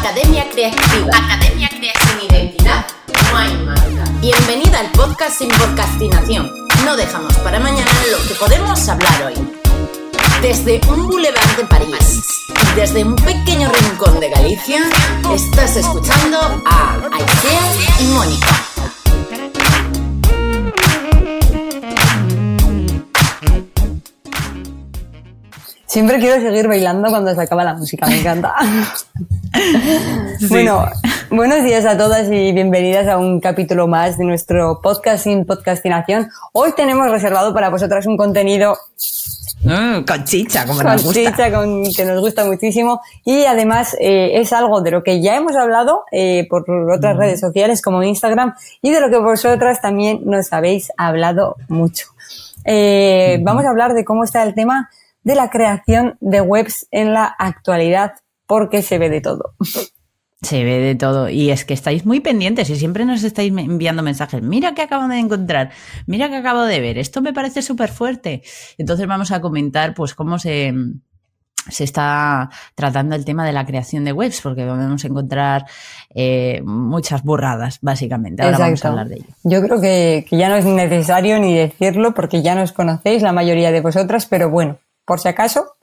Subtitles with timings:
[0.00, 1.08] Academia Creativa.
[1.08, 2.20] Academia Creativa.
[2.20, 2.86] Sin identidad
[3.30, 4.04] no hay marca.
[4.20, 6.50] Bienvenida al podcast sin podcastinación.
[6.84, 9.34] No dejamos para mañana lo que podemos hablar hoy.
[10.42, 14.82] Desde un boulevard de París y desde un pequeño rincón de Galicia,
[15.34, 18.75] estás escuchando a Aisea y Mónica.
[25.96, 28.54] Siempre quiero seguir bailando cuando se acaba la música, me encanta.
[30.50, 30.84] Bueno,
[31.30, 36.28] buenos días a todas y bienvenidas a un capítulo más de nuestro podcast sin podcastinación.
[36.52, 38.76] Hoy tenemos reservado para vosotras un contenido
[39.62, 41.18] Mm, con chicha, como con nos gusta.
[41.30, 45.34] chicha, con- que nos gusta muchísimo y además eh, es algo de lo que ya
[45.36, 50.20] hemos hablado eh, por otras redes sociales como Instagram y de lo que vosotras también
[50.26, 52.08] nos habéis hablado mucho.
[52.66, 54.90] Eh, Vamos a hablar de cómo está el tema
[55.26, 58.12] de la creación de webs en la actualidad
[58.46, 59.56] porque se ve de todo.
[60.40, 61.28] Se ve de todo.
[61.28, 64.40] Y es que estáis muy pendientes y siempre nos estáis enviando mensajes.
[64.40, 65.72] Mira que acabo de encontrar,
[66.06, 68.42] mira que acabo de ver, esto me parece súper fuerte.
[68.78, 70.72] Entonces vamos a comentar pues cómo se,
[71.68, 75.66] se está tratando el tema de la creación de webs, porque vamos a encontrar
[76.14, 78.44] eh, muchas burradas, básicamente.
[78.44, 79.26] Ahora vamos a hablar de ello.
[79.42, 83.32] Yo creo que, que ya no es necesario ni decirlo porque ya nos conocéis la
[83.32, 85.76] mayoría de vosotras, pero bueno, por si acaso,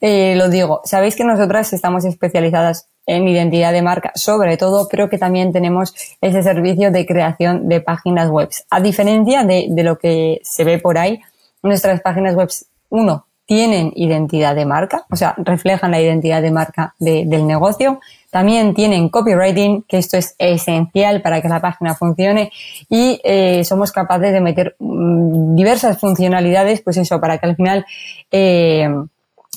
[0.00, 0.80] eh, lo digo.
[0.84, 5.94] Sabéis que nosotras estamos especializadas en identidad de marca, sobre todo, pero que también tenemos
[6.20, 8.48] ese servicio de creación de páginas web.
[8.70, 11.20] A diferencia de, de lo que se ve por ahí,
[11.62, 12.48] nuestras páginas web,
[12.90, 18.00] uno, tienen identidad de marca, o sea, reflejan la identidad de marca de- del negocio.
[18.30, 22.50] También tienen copywriting, que esto es esencial para que la página funcione.
[22.88, 27.84] Y eh, somos capaces de meter mm, diversas funcionalidades, pues eso, para que al final
[28.30, 28.88] eh,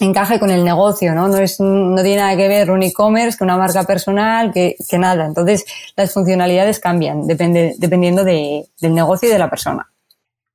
[0.01, 1.29] encaje con el negocio, ¿no?
[1.29, 4.97] No es, no tiene nada que ver un e-commerce que una marca personal, que, que
[4.97, 5.25] nada.
[5.25, 5.63] Entonces,
[5.95, 9.87] las funcionalidades cambian, depende, dependiendo de- del negocio y de la persona.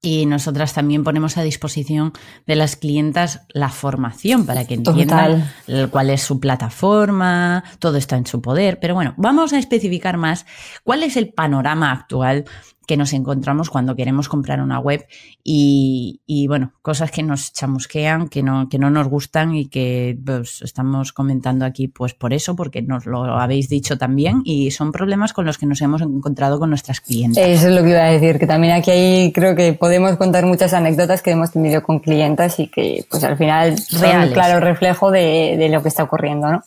[0.02, 2.14] Y nosotras también ponemos a disposición
[2.46, 5.52] de las clientas la formación para que entiendan
[5.90, 8.78] cuál es su plataforma, todo está en su poder.
[8.80, 10.46] Pero bueno, vamos a especificar más
[10.84, 12.46] cuál es el panorama actual
[12.90, 15.06] que nos encontramos cuando queremos comprar una web
[15.44, 20.18] y, y, bueno, cosas que nos chamusquean, que no, que no nos gustan y que
[20.26, 24.90] pues, estamos comentando aquí pues por eso, porque nos lo habéis dicho también y son
[24.90, 27.46] problemas con los que nos hemos encontrado con nuestras clientes.
[27.46, 30.44] Eso es lo que iba a decir, que también aquí hay, creo que podemos contar
[30.44, 34.58] muchas anécdotas que hemos tenido con clientas y que pues al final son un claro
[34.58, 36.64] reflejo de, de lo que está ocurriendo, ¿no?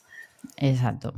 [0.55, 1.13] Exacto.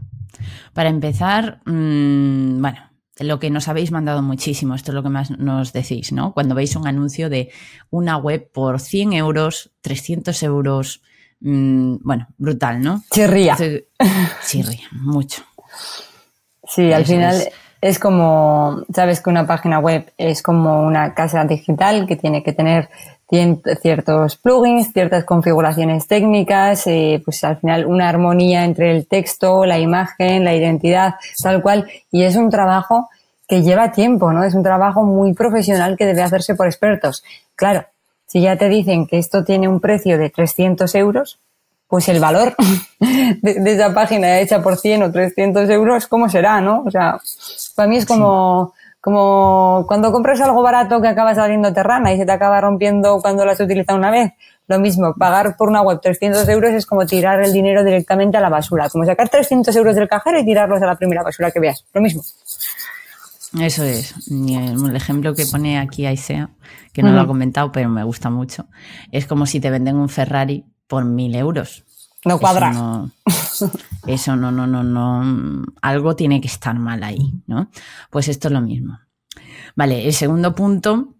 [0.73, 2.79] Para empezar, mmm, bueno,
[3.19, 6.33] lo que nos habéis mandado muchísimo, esto es lo que más nos decís, ¿no?
[6.33, 7.51] Cuando veis un anuncio de
[7.89, 11.01] una web por 100 euros, 300 euros,
[11.39, 13.03] mmm, bueno, brutal, ¿no?
[13.11, 13.55] Chirría.
[14.47, 15.43] Chirría, mucho.
[16.67, 17.49] Sí, al Eso final es.
[17.89, 17.99] Es.
[17.99, 22.89] como, sabes que una página web es como una casa digital que tiene que tener
[23.81, 29.79] ciertos plugins, ciertas configuraciones técnicas, eh, pues al final una armonía entre el texto, la
[29.79, 31.87] imagen, la identidad, tal cual.
[32.11, 33.09] Y es un trabajo
[33.47, 34.43] que lleva tiempo, ¿no?
[34.43, 37.23] Es un trabajo muy profesional que debe hacerse por expertos.
[37.55, 37.85] Claro,
[38.25, 41.39] si ya te dicen que esto tiene un precio de 300 euros,
[41.87, 42.55] pues el valor
[42.99, 46.83] de, de esa página hecha por 100 o 300 euros, ¿cómo será, no?
[46.85, 47.17] O sea,
[47.75, 52.25] para mí es como, como cuando compras algo barato que acaba saliendo terrana y se
[52.25, 54.33] te acaba rompiendo cuando la has utilizado una vez.
[54.67, 58.41] Lo mismo, pagar por una web 300 euros es como tirar el dinero directamente a
[58.41, 61.59] la basura, como sacar 300 euros del cajero y tirarlos a la primera basura que
[61.59, 61.85] veas.
[61.93, 62.23] Lo mismo.
[63.61, 64.27] Eso es.
[64.27, 66.49] El, ejemplo que pone aquí Aisea,
[66.91, 68.67] que no lo ha comentado, pero me gusta mucho,
[69.11, 71.83] es como si te venden un Ferrari por mil euros.
[72.25, 72.71] No cuadra.
[72.71, 73.11] Eso no,
[74.07, 75.63] eso no, no, no, no.
[75.81, 77.69] Algo tiene que estar mal ahí, ¿no?
[78.09, 78.99] Pues esto es lo mismo.
[79.75, 81.15] Vale, el segundo punto,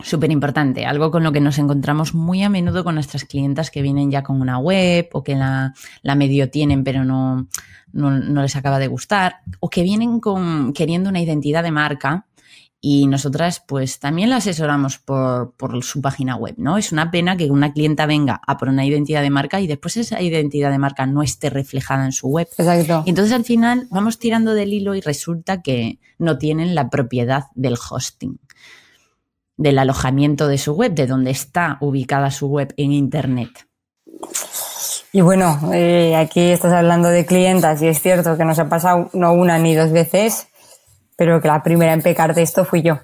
[0.00, 3.82] súper importante, algo con lo que nos encontramos muy a menudo con nuestras clientas que
[3.82, 7.48] vienen ya con una web o que la, la medio tienen pero no,
[7.92, 12.26] no, no les acaba de gustar o que vienen con, queriendo una identidad de marca
[12.80, 16.78] y nosotras pues también la asesoramos por, por su página web, ¿no?
[16.78, 19.96] Es una pena que una clienta venga a por una identidad de marca y después
[19.96, 22.48] esa identidad de marca no esté reflejada en su web.
[22.56, 23.02] Exacto.
[23.06, 27.44] Y entonces al final vamos tirando del hilo y resulta que no tienen la propiedad
[27.54, 28.38] del hosting,
[29.56, 33.66] del alojamiento de su web, de donde está ubicada su web en Internet.
[35.12, 39.08] Y bueno, eh, aquí estás hablando de clientas y es cierto que nos ha pasado
[39.14, 40.48] no una ni dos veces
[41.16, 42.98] pero que la primera en pecar de esto fui yo.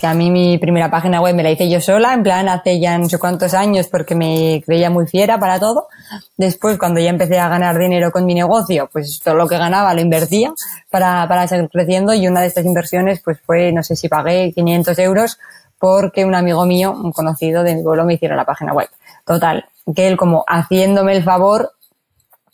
[0.00, 2.80] Que a mí mi primera página web me la hice yo sola, en plan hace
[2.80, 5.88] ya no sé cuántos años porque me creía muy fiera para todo.
[6.36, 9.92] Después, cuando ya empecé a ganar dinero con mi negocio, pues todo lo que ganaba
[9.94, 10.52] lo invertía
[10.88, 14.52] para, para seguir creciendo y una de estas inversiones pues fue, no sé si pagué
[14.54, 15.38] 500 euros
[15.78, 18.88] porque un amigo mío, un conocido de mi pueblo, me hiciera la página web.
[19.24, 21.72] Total, que él como haciéndome el favor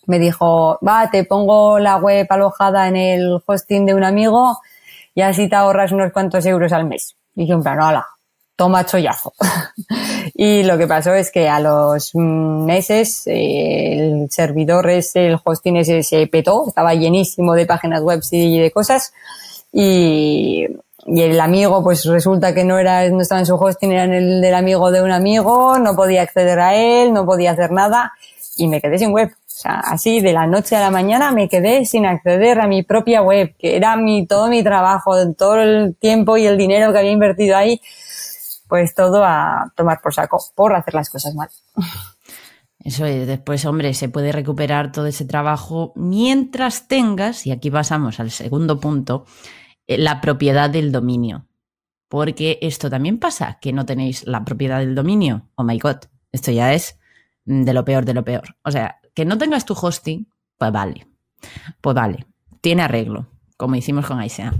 [0.06, 4.58] me dijo, va, te pongo la web alojada en el hosting de un amigo
[5.14, 7.16] y así te ahorras unos cuantos euros al mes.
[7.34, 8.06] Y dije, en plan, hola,
[8.56, 9.32] toma chollazo.
[10.34, 15.76] y lo que pasó es que a los meses eh, el servidor ese, el hosting
[15.76, 19.12] ese se petó, estaba llenísimo de páginas web y de cosas.
[19.72, 20.66] Y,
[21.06, 24.14] y el amigo, pues resulta que no era, no estaba en su hosting, era en
[24.14, 28.12] el del amigo de un amigo, no podía acceder a él, no podía hacer nada
[28.56, 29.30] y me quedé sin web.
[29.54, 32.82] O sea, así de la noche a la mañana me quedé sin acceder a mi
[32.82, 36.98] propia web, que era mi, todo mi trabajo, todo el tiempo y el dinero que
[36.98, 37.80] había invertido ahí,
[38.66, 41.48] pues todo a tomar por saco, por hacer las cosas mal.
[42.80, 48.18] Eso es, después, hombre, se puede recuperar todo ese trabajo mientras tengas, y aquí pasamos
[48.18, 49.24] al segundo punto,
[49.86, 51.46] eh, la propiedad del dominio.
[52.08, 55.48] Porque esto también pasa, que no tenéis la propiedad del dominio.
[55.54, 55.98] Oh my god,
[56.32, 56.98] esto ya es
[57.44, 58.56] de lo peor de lo peor.
[58.64, 60.28] O sea, que no tengas tu hosting,
[60.58, 61.06] pues vale.
[61.80, 62.26] Pues vale,
[62.60, 64.54] tiene arreglo, como hicimos con ISEA.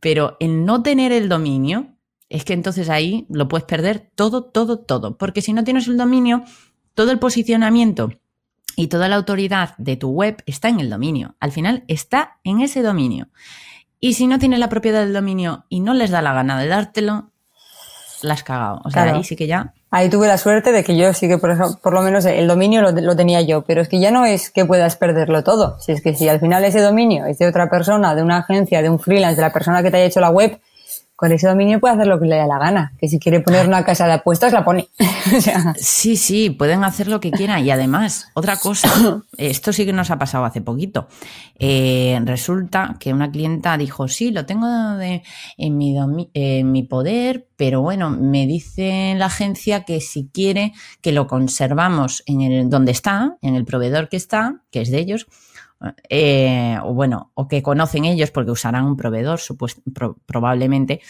[0.00, 1.94] Pero el no tener el dominio,
[2.28, 5.16] es que entonces ahí lo puedes perder todo, todo, todo.
[5.16, 6.44] Porque si no tienes el dominio,
[6.94, 8.10] todo el posicionamiento
[8.76, 11.36] y toda la autoridad de tu web está en el dominio.
[11.40, 13.28] Al final está en ese dominio.
[14.00, 16.68] Y si no tienes la propiedad del dominio y no les da la gana de
[16.68, 17.32] dártelo,
[18.22, 18.80] la has cagado.
[18.84, 19.74] O sea, ahí sí que ya.
[19.90, 22.82] Ahí tuve la suerte de que yo sí que por, por lo menos el dominio
[22.82, 25.78] lo, lo, tenía yo, pero es que ya no es que puedas perderlo todo.
[25.80, 28.82] Si es que si al final ese dominio es de otra persona, de una agencia,
[28.82, 30.60] de un freelance, de la persona que te haya hecho la web,
[31.18, 32.92] con ese dominio puede hacer lo que le dé la gana.
[32.96, 34.88] Que si quiere poner una casa de apuestas, la pone.
[35.76, 37.66] Sí, sí, pueden hacer lo que quieran.
[37.66, 38.88] Y además, otra cosa,
[39.36, 41.08] esto sí que nos ha pasado hace poquito.
[41.58, 45.24] Eh, resulta que una clienta dijo, sí, lo tengo de,
[45.56, 45.96] en, mi
[46.34, 52.22] en mi poder, pero bueno, me dice la agencia que si quiere que lo conservamos
[52.26, 55.26] en el donde está, en el proveedor que está, que es de ellos,
[56.08, 59.40] eh, o bueno, o que conocen ellos porque usarán un proveedor
[60.26, 61.00] probablemente,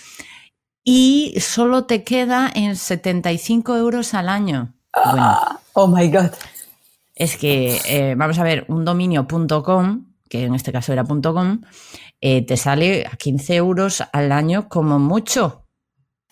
[0.85, 4.75] y solo te queda en 75 euros al año.
[5.75, 6.31] oh my God.
[7.15, 11.61] Es que, eh, vamos a ver, un dominio.com, que en este caso era .com,
[12.21, 15.65] eh, te sale a 15 euros al año como mucho.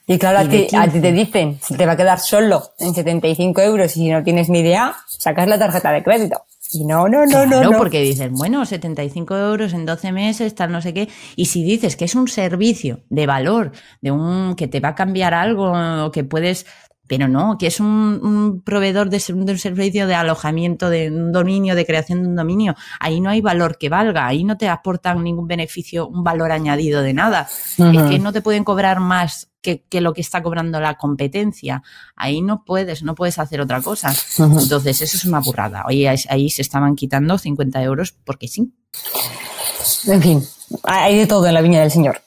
[0.06, 2.94] Y claro, a ti, a ti, te dicen, si te va a quedar solo en
[2.94, 6.44] 75 euros y si no tienes ni idea, sacas la tarjeta de crédito.
[6.72, 7.78] Y no, no, no, no, no.
[7.78, 11.08] porque dices, bueno, 75 euros en 12 meses, tal, no sé qué.
[11.36, 14.94] Y si dices que es un servicio de valor, de un que te va a
[14.94, 16.66] cambiar algo, que puedes
[17.06, 21.86] pero no, que es un, proveedor de, un servicio de alojamiento, de un dominio, de
[21.86, 22.74] creación de un dominio.
[23.00, 27.02] Ahí no hay valor que valga, ahí no te aportan ningún beneficio, un valor añadido
[27.02, 27.48] de nada.
[27.78, 31.82] Es que no te pueden cobrar más que, lo que está cobrando la competencia.
[32.14, 34.14] Ahí no puedes, no puedes hacer otra cosa.
[34.38, 35.84] Entonces, eso es una burrada.
[35.86, 38.72] Oye, ahí se estaban quitando 50 euros porque sí.
[40.06, 40.42] En fin,
[40.84, 42.22] hay de todo en la viña del Señor.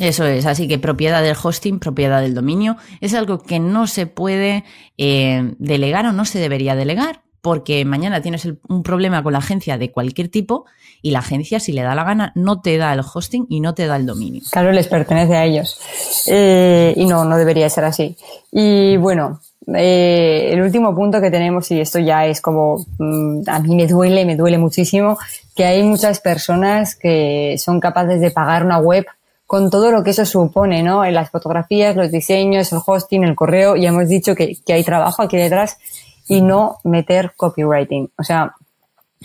[0.00, 4.06] Eso es, así que propiedad del hosting, propiedad del dominio, es algo que no se
[4.06, 4.64] puede
[4.96, 9.76] eh, delegar o no se debería delegar, porque mañana tienes un problema con la agencia
[9.76, 10.64] de cualquier tipo
[11.02, 13.74] y la agencia, si le da la gana, no te da el hosting y no
[13.74, 14.42] te da el dominio.
[14.50, 15.78] Claro, les pertenece a ellos.
[16.26, 18.16] Eh, y no, no debería ser así.
[18.52, 19.40] Y bueno,
[19.74, 23.86] eh, el último punto que tenemos, y esto ya es como, mm, a mí me
[23.86, 25.18] duele, me duele muchísimo,
[25.54, 29.06] que hay muchas personas que son capaces de pagar una web
[29.50, 31.04] con todo lo que eso supone, ¿no?
[31.04, 34.84] En las fotografías, los diseños, el hosting, el correo, ya hemos dicho que, que hay
[34.84, 35.76] trabajo aquí detrás
[36.28, 38.12] y no meter copywriting.
[38.16, 38.54] O sea,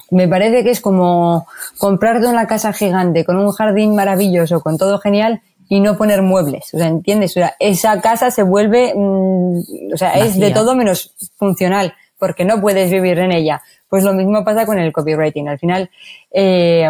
[0.10, 1.46] me parece que es como
[1.78, 6.74] comprarte una casa gigante con un jardín maravilloso, con todo genial y no poner muebles.
[6.74, 7.30] O sea, ¿entiendes?
[7.38, 12.46] O sea, esa casa se vuelve, mm, o sea, es de todo menos funcional porque
[12.46, 13.62] no puedes vivir en ella.
[13.88, 15.50] Pues lo mismo pasa con el copywriting.
[15.50, 15.92] Al final,
[16.32, 16.90] eh,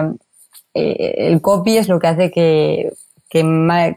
[0.73, 2.93] eh, el copy es lo que hace que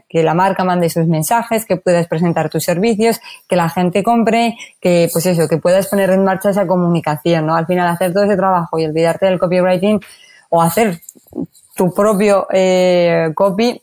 [0.09, 4.57] que, la marca mande sus mensajes, que puedas presentar tus servicios, que la gente compre,
[4.81, 7.55] que pues eso, que puedas poner en marcha esa comunicación, ¿no?
[7.55, 10.01] Al final hacer todo ese trabajo y olvidarte del copywriting
[10.49, 10.99] o hacer
[11.75, 13.81] tu propio eh, copy,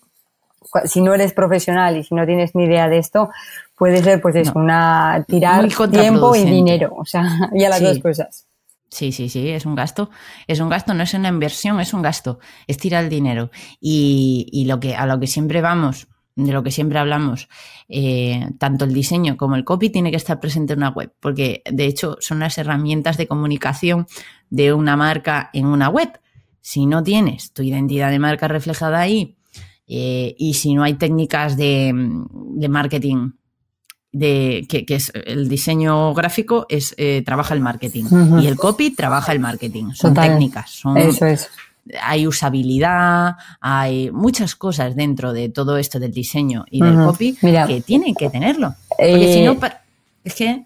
[0.84, 3.30] si no eres profesional y si no tienes ni idea de esto,
[3.78, 8.44] puede ser pues es una tirar tiempo y dinero, o sea, ya las dos cosas.
[8.88, 10.10] Sí, sí, sí, es un gasto.
[10.46, 12.38] Es un gasto, no es una inversión, es un gasto.
[12.66, 13.50] Es tirar el dinero.
[13.80, 17.48] Y, y lo que, a lo que siempre vamos, de lo que siempre hablamos,
[17.88, 21.62] eh, tanto el diseño como el copy tiene que estar presente en una web, porque
[21.70, 24.06] de hecho son las herramientas de comunicación
[24.50, 26.20] de una marca en una web.
[26.60, 29.38] Si no tienes tu identidad de marca reflejada ahí
[29.86, 33.30] eh, y si no hay técnicas de, de marketing
[34.18, 38.42] de que, que, es el diseño gráfico es eh, trabaja el marketing uh -huh.
[38.42, 40.30] y el copy trabaja el marketing son Total.
[40.30, 41.50] técnicas son Eso es
[42.02, 47.06] hay usabilidad, hay muchas cosas dentro de todo esto del diseño y del uh -huh.
[47.06, 48.74] copy Mira, que tienen que tenerlo.
[48.88, 49.56] Porque eh, si no,
[50.24, 50.64] es que...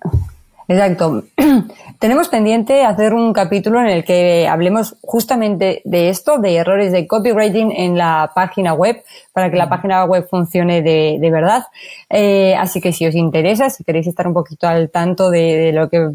[0.71, 1.25] Exacto.
[1.99, 7.09] Tenemos pendiente hacer un capítulo en el que hablemos justamente de esto, de errores de
[7.09, 11.65] copywriting en la página web, para que la página web funcione de, de verdad.
[12.09, 15.73] Eh, así que si os interesa, si queréis estar un poquito al tanto de, de
[15.73, 16.11] lo que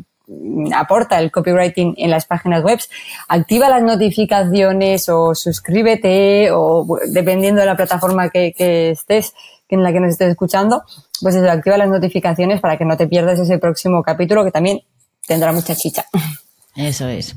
[0.73, 2.79] aporta el copywriting en las páginas web,
[3.27, 9.33] activa las notificaciones o suscríbete o dependiendo de la plataforma que, que estés,
[9.69, 10.83] en la que nos estés escuchando,
[11.21, 14.79] pues eso, activa las notificaciones para que no te pierdas ese próximo capítulo que también
[15.27, 16.05] tendrá mucha chicha.
[16.75, 17.35] Eso es.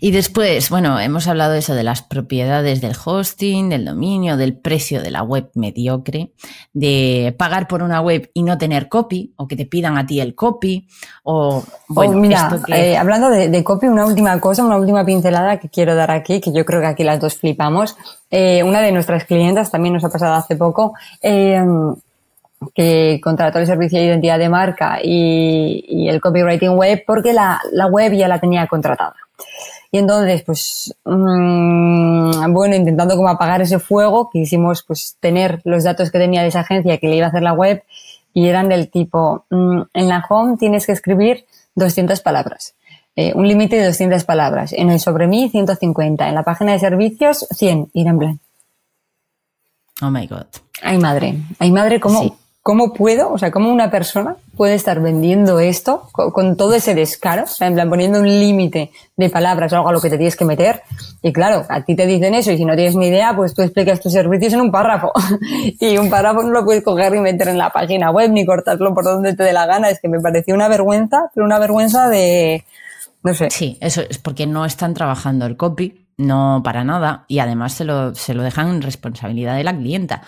[0.00, 4.56] Y después, bueno, hemos hablado de eso de las propiedades del hosting, del dominio, del
[4.56, 6.32] precio de la web mediocre,
[6.72, 10.20] de pagar por una web y no tener copy, o que te pidan a ti
[10.20, 10.86] el copy,
[11.22, 12.92] o bueno, oh, mira, que...
[12.92, 16.40] eh, hablando de, de, copy, una última cosa, una última pincelada que quiero dar aquí,
[16.40, 17.96] que yo creo que aquí las dos flipamos.
[18.30, 20.94] Eh, una de nuestras clientas también nos ha pasado hace poco.
[21.22, 21.62] Eh,
[22.74, 27.60] que contrató el servicio de identidad de marca y, y el copywriting web porque la,
[27.72, 29.14] la, web ya la tenía contratada.
[29.96, 36.10] Y entonces, pues, mmm, bueno, intentando como apagar ese fuego, quisimos pues tener los datos
[36.10, 37.82] que tenía de esa agencia que le iba a hacer la web
[38.34, 42.74] y eran del tipo, mmm, en la home tienes que escribir 200 palabras.
[43.16, 44.74] Eh, un límite de 200 palabras.
[44.74, 46.28] En el sobre mí, 150.
[46.28, 47.88] En la página de servicios, 100.
[47.94, 48.40] Ir en plan.
[50.02, 50.44] Oh my God.
[50.82, 51.36] Ay, madre.
[51.58, 52.34] Ay, madre, ¿cómo, sí.
[52.66, 57.44] ¿Cómo puedo, o sea, cómo una persona puede estar vendiendo esto con, todo ese descaro?
[57.44, 60.16] O sea, en plan, poniendo un límite de palabras o algo a lo que te
[60.16, 60.82] tienes que meter.
[61.22, 63.62] Y claro, a ti te dicen eso y si no tienes ni idea, pues tú
[63.62, 65.12] explicas tus servicios en un párrafo.
[65.78, 68.92] y un párrafo no lo puedes coger y meter en la página web ni cortarlo
[68.92, 69.88] por donde te dé la gana.
[69.88, 72.64] Es que me pareció una vergüenza, pero una vergüenza de,
[73.22, 73.48] no sé.
[73.48, 76.05] Sí, eso es porque no están trabajando el copy.
[76.18, 77.24] No, para nada.
[77.28, 80.22] Y además se lo, se lo dejan en responsabilidad de la clienta.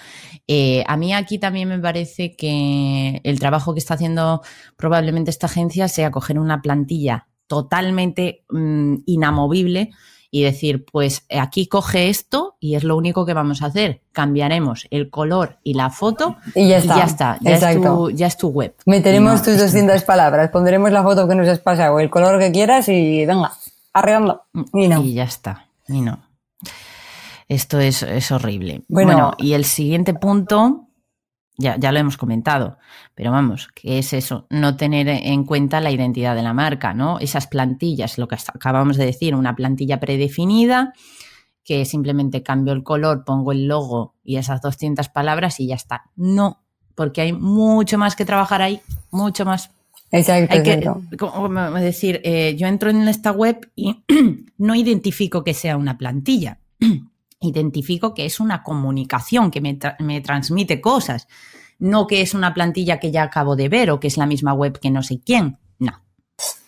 [0.46, 4.42] Eh, a mí aquí también me parece que el trabajo que está haciendo
[4.76, 9.90] probablemente esta agencia sea coger una plantilla totalmente mmm, inamovible
[10.30, 14.02] y decir, pues aquí coge esto y es lo único que vamos a hacer.
[14.12, 16.94] Cambiaremos el color y la foto y ya está.
[16.94, 17.38] Y ya, está.
[17.40, 18.74] Ya, es tu, ya, es tu, web.
[18.84, 22.52] Meteremos no, tus 200 palabras, pondremos la foto que nos has pasado, el color que
[22.52, 23.52] quieras y venga,
[23.94, 24.42] arreglando.
[24.74, 25.02] Y no.
[25.02, 25.67] Y ya está.
[25.88, 26.22] Y no.
[27.48, 28.84] Esto es, es horrible.
[28.88, 30.88] Bueno, bueno, y el siguiente punto,
[31.56, 32.78] ya, ya lo hemos comentado,
[33.14, 37.18] pero vamos, que es eso, no tener en cuenta la identidad de la marca, ¿no?
[37.18, 40.92] Esas plantillas, lo que acabamos de decir, una plantilla predefinida,
[41.64, 46.04] que simplemente cambio el color, pongo el logo y esas 200 palabras y ya está.
[46.16, 46.62] No,
[46.94, 48.80] porque hay mucho más que trabajar ahí,
[49.10, 49.70] mucho más.
[50.10, 54.04] Exacto, Hay que, como decir, eh, yo entro en esta web y
[54.58, 56.60] no identifico que sea una plantilla
[57.40, 61.28] identifico que es una comunicación que me, tra me, transmite cosas,
[61.78, 64.52] no que es una plantilla que ya acabo de ver o que es la misma
[64.52, 65.58] web que no sé quién.
[65.78, 66.02] No.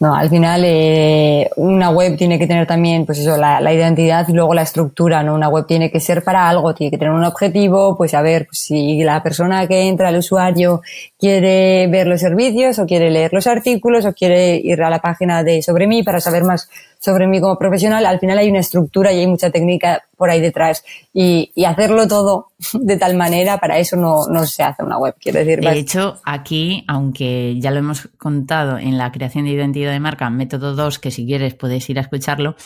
[0.00, 4.26] No, al final eh, una web tiene que tener también, pues eso, la, la, identidad
[4.26, 5.34] y luego la estructura, ¿no?
[5.34, 8.46] Una web tiene que ser para algo, tiene que tener un objetivo, pues a ver,
[8.46, 10.80] pues, si la persona que entra, el usuario,
[11.18, 15.44] quiere ver los servicios o quiere leer los artículos o quiere ir a la página
[15.44, 19.10] de sobre mí para saber más sobre mí como profesional, al final hay una estructura
[19.10, 20.84] y hay mucha técnica por ahí detrás.
[21.14, 25.14] Y, y hacerlo todo de tal manera, para eso no, no se hace una web,
[25.18, 25.60] quiero decir.
[25.60, 30.30] De hecho, aquí, aunque ya lo hemos contado en la creación de identidad de marca,
[30.30, 32.56] método 2, que si quieres puedes ir a escucharlo,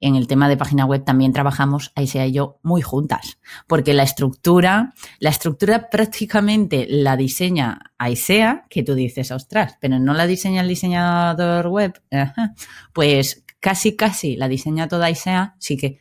[0.00, 3.38] en el tema de página web también trabajamos, Aisea y yo, muy juntas.
[3.66, 10.14] Porque la estructura, la estructura prácticamente la diseña Aisea, que tú dices, ostras, pero no
[10.14, 12.00] la diseña el diseñador web.
[12.10, 12.54] Ajá.
[12.92, 15.98] Pues casi, casi la diseña toda ISEA, sí que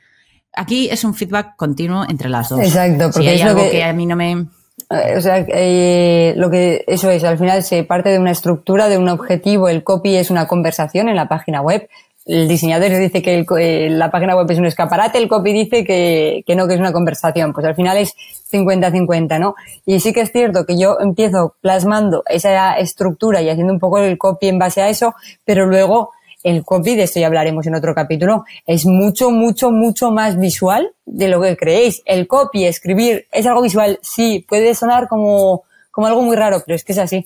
[0.51, 2.59] aquí es un feedback continuo entre las dos.
[2.59, 4.47] Exacto, porque si hay es algo que, que, a mí no me...
[4.89, 8.97] O sea, eh, lo que eso es, al final se parte de una estructura, de
[8.97, 9.69] un objetivo.
[9.69, 11.87] El copy es una conversación en la página web.
[12.25, 16.43] El diseñador dice que eh, la página web es un escaparate, el copy dice que,
[16.47, 17.53] que no, que es una conversación.
[17.53, 18.15] Pues al final es
[18.51, 19.55] 50-50, ¿no?
[19.85, 23.99] Y sí que es cierto que yo empiezo plasmando esa estructura y haciendo un poco
[23.99, 26.11] el copy en base a eso, pero luego
[26.43, 30.91] el copy, de esto ya hablaremos en otro capítulo, es mucho, mucho, mucho más visual
[31.05, 32.01] de lo que creéis.
[32.05, 36.75] El copy, escribir, es algo visual, sí, puede sonar como, como algo muy raro, pero
[36.75, 37.23] es que es así.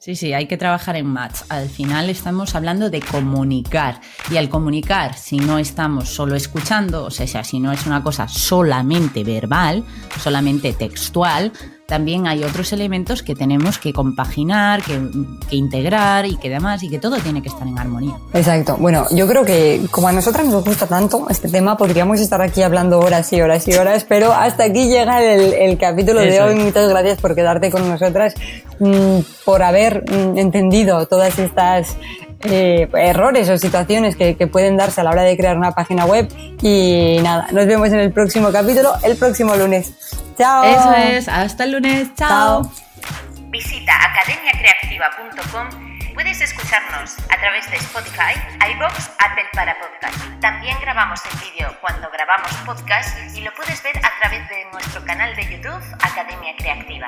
[0.00, 1.42] Sí, sí, hay que trabajar en match.
[1.50, 4.00] Al final estamos hablando de comunicar.
[4.30, 8.26] Y al comunicar, si no estamos solo escuchando, o sea, si no es una cosa
[8.26, 9.84] solamente verbal,
[10.18, 11.52] solamente textual,
[11.90, 15.00] también hay otros elementos que tenemos que compaginar, que,
[15.56, 18.14] integrar y que demás, y que todo tiene que estar en armonía.
[18.32, 18.76] Exacto.
[18.78, 22.62] Bueno, yo creo que como a nosotras nos gusta tanto este tema, podríamos estar aquí
[22.62, 26.54] hablando horas y horas y horas, pero hasta aquí llega el, capítulo de hoy.
[26.54, 28.34] Muchas gracias por quedarte con nosotras,
[28.78, 31.96] mm, por haber mm, entendido todas estas
[32.44, 36.06] eh, errores o situaciones que, que, pueden darse a la hora de crear una página
[36.06, 36.28] web.
[36.62, 39.92] Y nada, nos vemos en el próximo capítulo, el próximo lunes.
[40.38, 40.64] Chao.
[40.64, 42.14] Eso es, hasta el lunes.
[42.14, 42.70] Chao.
[43.50, 45.89] Visita academiacreativa.com.
[46.14, 48.34] Puedes escucharnos a través de Spotify,
[48.74, 50.40] iBox, Apple para Podcast.
[50.40, 55.04] También grabamos el vídeo cuando grabamos podcast y lo puedes ver a través de nuestro
[55.04, 57.06] canal de YouTube Academia Creativa.